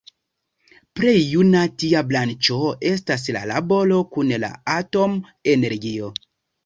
[0.99, 2.57] Plej juna tia branĉo
[2.93, 6.11] estas la laboro kun la atom-energio.